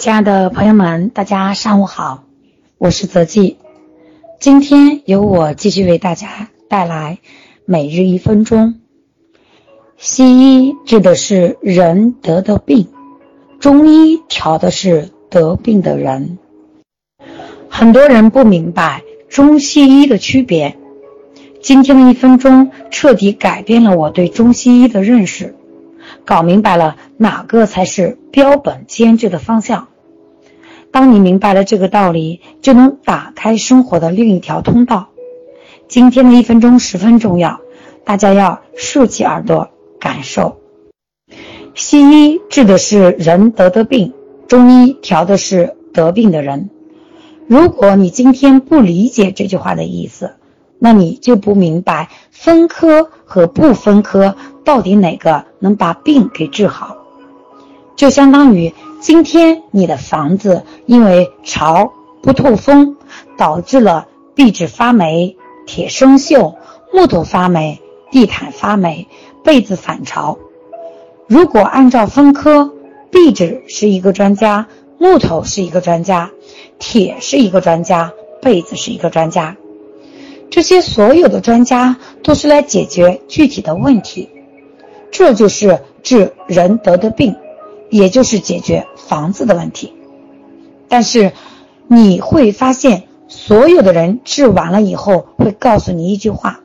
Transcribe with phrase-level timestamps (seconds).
[0.00, 2.24] 亲爱的朋友们，大家上午好，
[2.78, 3.58] 我是泽记。
[4.40, 7.18] 今天由我继续为大家带来
[7.66, 8.80] 每日一分钟。
[9.98, 12.88] 西医治的是人得的病，
[13.58, 16.38] 中医调的是得病的人。
[17.68, 20.78] 很多人不明白中西医的区别，
[21.60, 25.54] 今天的一分钟彻底改变了我对中西医的认识，
[26.24, 29.88] 搞明白了哪个才是标本兼治的方向。
[30.92, 35.08] 当你明白了这个道理，就能打开生活的另一条通道。
[35.88, 37.60] 今天的一分钟十分重要，
[38.04, 40.58] 大家要竖起耳朵感受。
[41.74, 44.12] 西医治的是人得的病，
[44.48, 46.70] 中医调的是得病的人。
[47.46, 50.34] 如果你今天不理解这句话的意思，
[50.78, 56.96] 那你就不明白分科和不分科到底哪个能把病给治好。
[57.96, 62.96] 就相当于今天你的房子因为潮不透风，
[63.38, 66.54] 导致了壁纸发霉、铁生锈、
[66.92, 69.08] 木头发霉、地毯发霉、
[69.42, 70.38] 被子反潮。
[71.26, 72.72] 如果按照分科，
[73.10, 76.30] 壁纸是一个专家，木头是一个专家。
[76.78, 79.56] 铁是一个专家，被子是一个专家，
[80.50, 84.30] 这些所有的专家都是来解决具体的问题，
[85.10, 87.36] 这就是治人得的病，
[87.90, 89.92] 也就是解决房子的问题。
[90.88, 91.32] 但是
[91.86, 96.60] 你会发现，所有的人治完了以后，会告诉你一句话：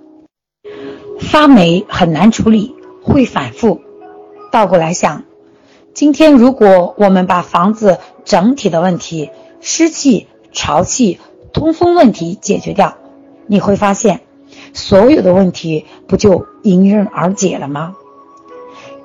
[1.20, 3.82] 发霉很难处理，会反复。
[4.52, 5.24] 倒过来想，
[5.94, 11.20] 今天如果我们把房子整体的问题，湿气、潮气、
[11.54, 12.98] 通风问题解决掉，
[13.48, 14.22] 你会发现，
[14.74, 17.96] 所有的问题不就迎刃而解了吗？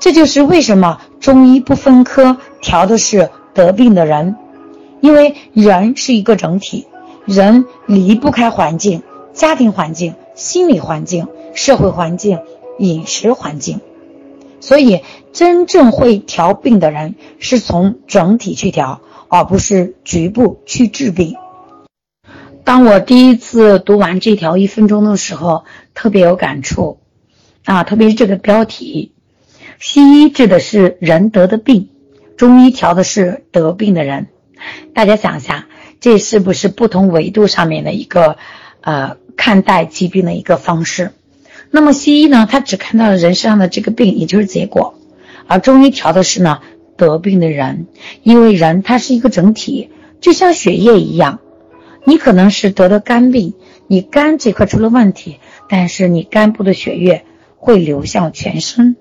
[0.00, 4.34] 这就是为什么中医不分科调的是得病的人，
[5.00, 6.88] 因为人是一个整体，
[7.24, 12.40] 人离不开环境、家庭环境、心理环境、社会环境、
[12.78, 13.80] 饮食环境，
[14.58, 15.02] 所以
[15.33, 19.00] 真正会调病的人是从整体去调。
[19.33, 21.36] 而不是局部去治病。
[22.64, 25.62] 当我第一次读完这条一分钟的时候，
[25.94, 26.98] 特别有感触
[27.64, 27.84] 啊！
[27.84, 29.12] 特别是这个标题：
[29.80, 31.89] 西医治的是人得的病，
[32.36, 34.29] 中医调的是得病的人。
[34.92, 35.68] 大家想一下，
[36.01, 38.36] 这是不是不同维度上面的一个
[38.83, 41.13] 呃看待疾病的一个方式？
[41.70, 44.96] 那么西医呢，他只看到了人身上的这个病，也就是结果；
[45.46, 46.61] 而中医调的是呢。
[46.96, 47.86] 得病的人，
[48.23, 49.89] 因为人他是一个整体，
[50.20, 51.40] 就像血液一样，
[52.05, 53.55] 你可能是得的肝病，
[53.86, 57.24] 你肝这块出了问题，但是你肝部的血液
[57.57, 58.96] 会流向全身，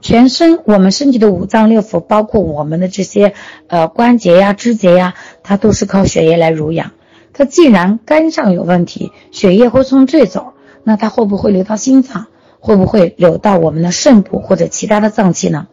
[0.00, 3.34] 全身我们身体的五脏六腑，包括我们的这些
[3.66, 6.92] 呃关节呀、肢节呀，它都是靠血液来濡养。
[7.32, 12.26] 它既然肝上有问题，血液会从这走，那它会不会流到心脏？
[12.58, 15.68] 会不会流到我们的肾部或者其他的脏器呢？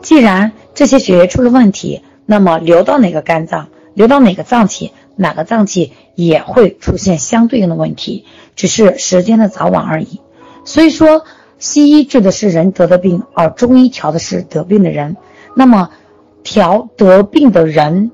[0.00, 8.24] 既然这些血液出了问题，那么流到哪个肝脏，流到哪个脏器，哪个脏器也会出现相对应的问题，
[8.56, 10.20] 只是时间的早晚而已。
[10.64, 11.24] 所以说，
[11.60, 15.16] 西医治的是人得的病，而中医调的是得病的人。
[15.54, 15.90] 那么，
[16.42, 18.10] 调得病的人，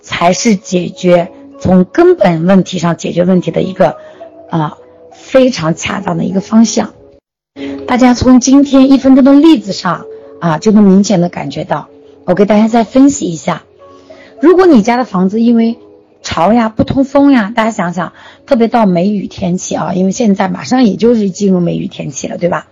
[0.00, 1.30] 才是解决
[1.60, 3.96] 从根本问题上解决问题的一个
[4.48, 4.78] 啊
[5.12, 6.94] 非常恰当的一个方向。
[7.86, 10.06] 大家从今天一分钟的例子上。
[10.38, 11.88] 啊，就能明显的感觉到。
[12.26, 13.62] 我给大家再分析一下，
[14.38, 15.78] 如果你家的房子因为
[16.20, 18.12] 潮呀、不通风呀，大家想想，
[18.44, 22.68] 特别到梅雨天气啊，因为现在马上也就是进入梅雨天气了，对吧？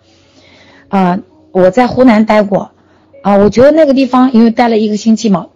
[0.95, 1.19] 啊，
[1.51, 2.71] 我在湖南待过，
[3.21, 5.49] 啊，我觉得那个地方因为待了一个星期嘛，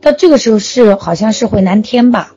[0.00, 2.36] 到这个时候是好像是回南天吧，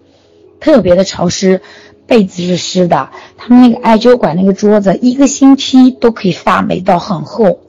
[0.59, 1.61] 特别的潮湿，
[2.07, 7.59] 被子是湿的，他们那个艾灸馆那个桌子一个星期都可以发霉到很厚。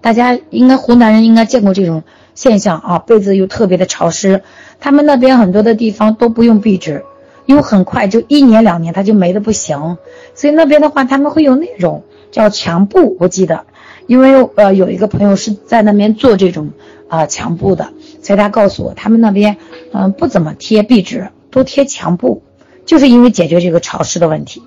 [0.00, 2.04] 大家应该湖南人应该见过这种
[2.36, 4.42] 现象啊，被子又特别的潮湿，
[4.78, 7.04] 他们那边很多的地方都不用壁纸，
[7.46, 9.98] 因为很快就一年两年它就霉的不行，
[10.36, 13.66] 所以那边的话他们会有那种叫墙布，我记得，
[14.06, 16.70] 因为呃有一个朋友是在那边做这种
[17.08, 19.56] 啊墙布的，所以他告诉我他们那边
[19.92, 22.42] 嗯不怎么贴壁纸，都贴墙布，
[22.86, 24.62] 就是因为解决这个潮湿的问题。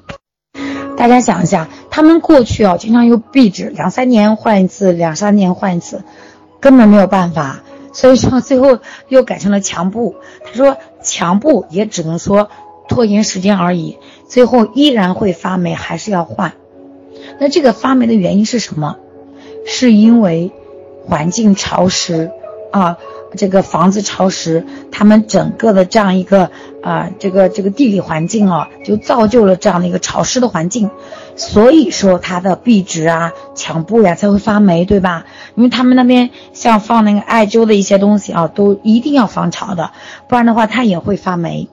[0.97, 6.03] 大家想一下，他们过去啊，经常用壁纸，两三年换一次，两三年换一次，
[6.59, 7.61] 根本没有办法。
[7.91, 10.15] 所以说最后又改成了墙布。
[10.43, 12.49] 他说墙布也只能说
[12.87, 13.97] 拖延时间而已，
[14.27, 16.53] 最后依然会发霉，还是要换。
[17.39, 18.97] 那这个发霉的原因是什么？
[19.65, 20.51] 是因为
[21.05, 22.31] 环境潮湿
[22.71, 22.97] 啊，
[23.35, 26.51] 这个房子潮湿，他们整个的这样一个
[26.81, 30.89] 啊，这个这个地理环境啊，就造就了这样的一个潮湿的环境，
[31.35, 35.25] 所以说它的壁纸啊、墙布呀才会发霉，对吧？
[35.55, 39.91] 因为他们那边像放那个艾灸的一些东西啊，都一定要防潮的，
[40.27, 41.69] 不然的话它也会发霉。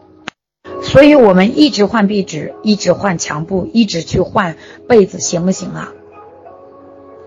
[0.82, 4.56] 所以我们一直换壁纸，一直换墙布，一直去换
[4.88, 5.92] 被子，行不行啊？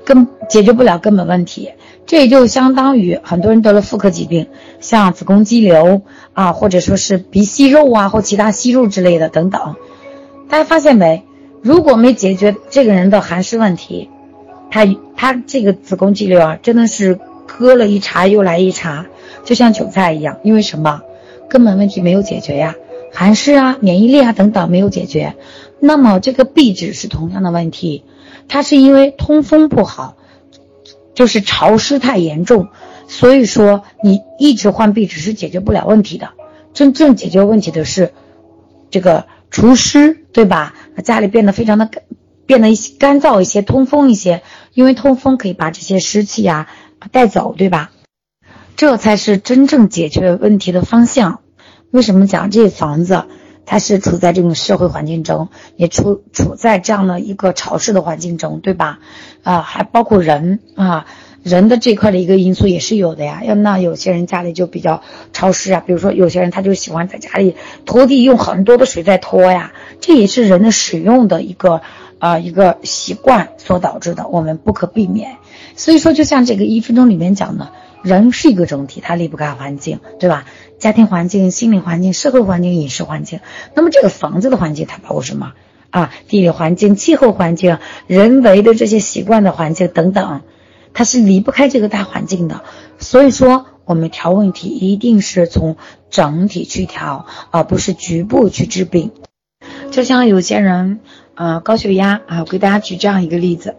[0.05, 1.71] 根解决不了根本问题，
[2.05, 4.47] 这也就相当于很多人得了妇科疾病，
[4.79, 6.03] 像子宫肌瘤
[6.33, 9.75] 啊，或者说是鼻息肉啊，或其他息肉之类的等等。
[10.47, 11.23] 大家发现没？
[11.61, 14.09] 如果没解决这个人的寒湿问题，
[14.69, 14.85] 他
[15.17, 19.07] 他这个子宫肌瘤啊，真的是割了一茬又来一茬，
[19.43, 20.37] 就像韭菜一样。
[20.43, 21.01] 因为什么？
[21.49, 22.75] 根本问题没有解决呀，
[23.13, 25.35] 寒湿啊、免疫力啊等等没有解决，
[25.79, 28.03] 那么这个壁纸是同样的问题。
[28.47, 30.17] 它是因为通风不好，
[31.13, 32.69] 就是潮湿太严重，
[33.07, 36.29] 所以说你一直换壁纸是解决不了问题的。
[36.73, 38.13] 真正解决问题的是
[38.91, 40.73] 这个除湿，对吧？
[41.03, 42.03] 家里变得非常的干，
[42.45, 44.43] 变得一些干燥一些，通风一些，
[44.73, 46.67] 因为通风可以把这些湿气呀
[47.11, 47.91] 带走，对吧？
[48.75, 51.39] 这才是真正解决问题的方向。
[51.91, 53.23] 为什么讲这房子？
[53.65, 58.99] 它是处在这种社会环境中，也处处在这样的一个潮湿的环境中，对吧？
[59.43, 61.05] 啊，还包括人啊，
[61.43, 63.41] 人的这块的一个因素也是有的呀。
[63.43, 65.01] 要那有些人家里就比较
[65.33, 71.81] 潮湿啊，比如说有些人他就喜欢在家里拖地，用很多的水在拖呀，这也是人的使用的一个
[72.19, 75.37] 啊一个习惯所导致的，我们不可避免。
[75.75, 77.69] 所以说，就像这个一分钟里面讲的。
[78.05, 80.45] 人是一个整体，他离不开环境，对吧？
[80.77, 83.39] 家庭环境、心理环境、社会环境、饮食环境。
[83.73, 85.53] 那么这个房子的环境它包括什么
[85.89, 86.11] 啊？
[86.27, 90.41] 地理环境、气候环境、人为的这些习惯的环境等等，
[90.93, 92.61] 它是离不开这个大环境的。
[92.99, 95.75] 所以说，我们调问题一定是从
[96.11, 99.11] 整体去调，而不是局部去治病。
[99.89, 100.99] 就像有些人，
[101.33, 103.75] 呃，高血压啊，我给大家举这样一个例子：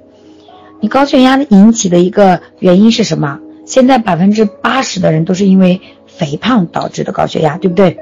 [0.80, 3.40] 你高血压引起的一个原因是什么？
[3.66, 7.98] 现在百分之八十的人都是因为肥胖导致的高血压，对不对？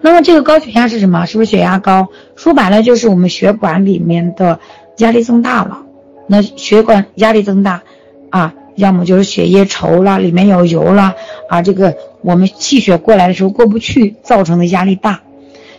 [0.00, 1.26] 那么这个高血压是什么？
[1.26, 2.08] 是不是血压高？
[2.34, 4.58] 说白了就是我们血管里面的
[4.98, 5.82] 压力增大了。
[6.26, 7.82] 那血管压力增大，
[8.30, 11.14] 啊，要么就是血液稠了，里面有油了，
[11.48, 15.20] 啊，这个我们气血过来的时候过不去，造成的压力大。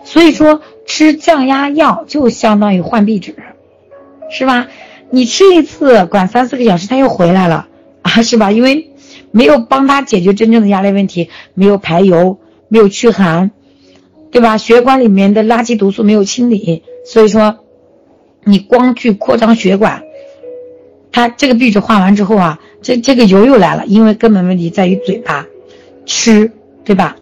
[0.03, 3.35] 所以说吃降压药就相当于换壁纸，
[4.29, 4.67] 是吧？
[5.09, 7.67] 你吃一次管三四个小时，它又回来了
[8.01, 8.51] 啊，是吧？
[8.51, 8.89] 因为
[9.37, 12.39] 没有帮他解决真正的压力问题，没有排油，
[12.69, 13.51] 没有驱寒，
[14.31, 14.57] 对吧？
[14.57, 17.59] 血管里面的垃圾毒素没有清理，所以说，
[18.43, 20.01] 你光去扩张血管，
[21.11, 25.45] 他这个壁纸画完之后啊，这这个油又来了，因为根本问题在于嘴巴
[26.07, 26.51] 吃，
[26.83, 27.17] 对吧？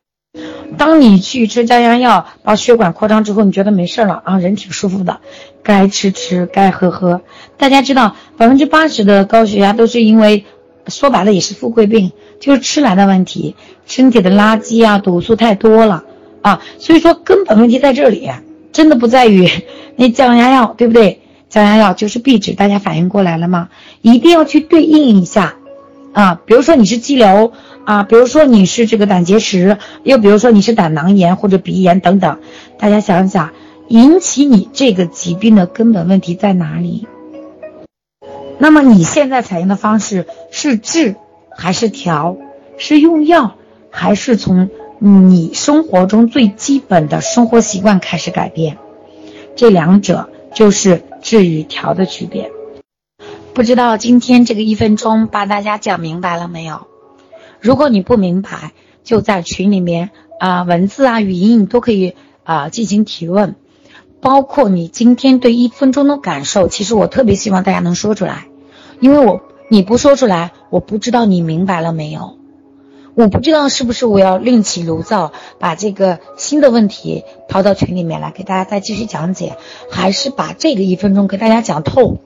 [0.78, 5.20] 当你去吃降压药，把血管扩张之后，你觉得没事了啊，人挺舒服的，
[5.64, 7.24] 该吃吃，该喝喝。
[7.58, 10.46] 大家知道，百分之八十的高血压都是因为。
[10.88, 13.56] 说白了也是富贵病，就是吃来的问题，
[13.86, 16.04] 身体的垃圾啊、毒素太多了
[16.42, 18.30] 啊，所以说根本问题在这里，
[18.72, 19.50] 真的不在于
[19.96, 21.22] 那降压药，对不对？
[21.50, 23.70] 降压药就是壁纸，大家反应过来了吗？
[24.02, 25.56] 一定要去对应一下
[26.14, 27.54] 啊，比如说你是肌瘤
[27.86, 32.40] 啊，比如说你是这个胆结石，又比如说你是胆囊炎或者鼻炎等等，
[32.78, 33.52] 大家想一想，
[33.88, 37.08] 引起你这个疾病的根本问题在哪里？
[38.58, 41.16] 那么你现在采用的方式是治
[41.56, 42.38] 还是调？
[42.78, 43.56] 是用药
[43.90, 44.70] 还是从
[45.00, 48.78] 你生活中最基本的生活习惯开始改变？
[49.56, 52.52] 这两者就是治与调的区别。
[53.54, 56.88] 不知道今天这个一分钟把大家讲明白了没有？
[57.62, 60.10] 如果你不明白，就在群里面
[60.40, 63.56] 啊，文字啊、语音你都可以啊进行提问。
[64.26, 68.48] 包括你今天对一分钟的感受，其实我特别希望大家能说出来，
[69.00, 72.40] 因为我你不说出来，我不知道你明白了没有，
[73.14, 79.58] 我不知道是不是我要另起炉灶，把这个新的问题抛到群里面来给大家再继续讲解，
[79.92, 82.18] 还是把这个一分钟给大家讲透。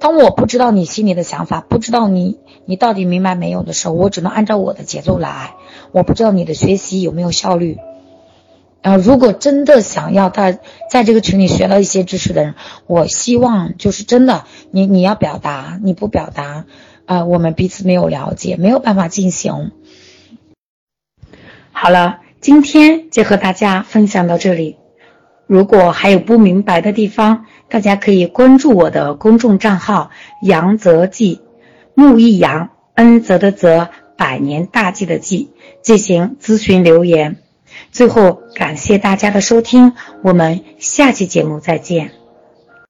[0.00, 5.56] 当我不知道你心里的想法，不知道你你到底明白没有的时候，我只能按照我的节奏来，
[5.92, 7.76] 我不知道你的学习有没有效率。
[8.82, 10.58] 啊，如果真的想要在
[10.90, 12.54] 在这个群里学到一些知识的人，
[12.86, 16.64] 我希望就是真的，你你要表达，你不表达，
[17.06, 19.70] 啊，我们彼此没有了解，没有办法进行。
[21.70, 24.76] 好了，今天就和大家分享到这里。
[25.46, 30.10] 如果还有不明白的地方，大家可以关注我的公众账号
[30.42, 31.40] “杨泽记”，
[31.94, 33.90] 木易杨，恩泽的泽。
[34.14, 35.50] 百年大计的计
[35.82, 37.38] 进行咨询留言。
[37.90, 42.21] 最后，感谢大家的收听，我们下期节目再见。